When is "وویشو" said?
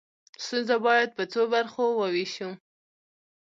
1.99-2.49